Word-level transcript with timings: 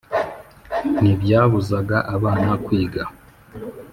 Ntibyabuzaga 1.01 1.97
abana 2.15 2.51
kwiga 2.65 3.03